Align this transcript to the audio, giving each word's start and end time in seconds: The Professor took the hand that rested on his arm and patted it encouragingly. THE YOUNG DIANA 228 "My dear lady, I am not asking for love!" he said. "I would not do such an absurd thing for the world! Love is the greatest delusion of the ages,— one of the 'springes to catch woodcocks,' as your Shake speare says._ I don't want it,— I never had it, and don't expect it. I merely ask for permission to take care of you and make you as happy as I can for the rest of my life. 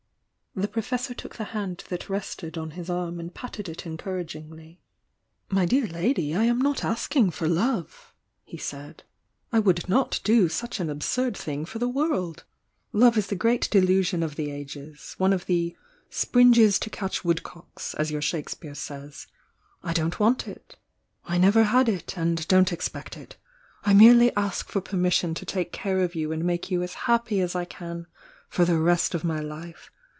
The 0.53 0.67
Professor 0.67 1.13
took 1.13 1.37
the 1.37 1.45
hand 1.55 1.85
that 1.87 2.09
rested 2.09 2.57
on 2.57 2.71
his 2.71 2.89
arm 2.89 3.21
and 3.21 3.33
patted 3.33 3.69
it 3.69 3.85
encouragingly. 3.85 4.81
THE 5.49 5.55
YOUNG 5.55 5.65
DIANA 5.67 5.81
228 5.87 5.87
"My 5.87 5.97
dear 5.97 6.01
lady, 6.03 6.35
I 6.35 6.43
am 6.43 6.59
not 6.59 6.83
asking 6.83 7.29
for 7.31 7.47
love!" 7.47 8.13
he 8.43 8.57
said. 8.57 9.03
"I 9.53 9.59
would 9.59 9.87
not 9.87 10.19
do 10.25 10.49
such 10.49 10.81
an 10.81 10.89
absurd 10.89 11.37
thing 11.37 11.63
for 11.63 11.79
the 11.79 11.87
world! 11.87 12.43
Love 12.91 13.17
is 13.17 13.27
the 13.27 13.35
greatest 13.37 13.71
delusion 13.71 14.21
of 14.21 14.35
the 14.35 14.51
ages,— 14.51 15.15
one 15.17 15.31
of 15.31 15.45
the 15.45 15.77
'springes 16.09 16.77
to 16.79 16.89
catch 16.89 17.23
woodcocks,' 17.23 17.93
as 17.93 18.11
your 18.11 18.21
Shake 18.21 18.49
speare 18.49 18.75
says._ 18.75 19.27
I 19.81 19.93
don't 19.93 20.19
want 20.19 20.49
it,— 20.49 20.75
I 21.33 21.37
never 21.37 21.63
had 21.63 21.87
it, 21.87 22.17
and 22.17 22.45
don't 22.49 22.73
expect 22.73 23.15
it. 23.15 23.37
I 23.85 23.93
merely 23.93 24.35
ask 24.35 24.67
for 24.67 24.81
permission 24.81 25.33
to 25.35 25.45
take 25.45 25.71
care 25.71 26.01
of 26.01 26.13
you 26.13 26.33
and 26.33 26.43
make 26.43 26.69
you 26.69 26.83
as 26.83 26.95
happy 27.07 27.39
as 27.39 27.55
I 27.55 27.63
can 27.63 28.07
for 28.49 28.65
the 28.65 28.77
rest 28.79 29.15
of 29.15 29.23
my 29.23 29.39
life. 29.39 29.89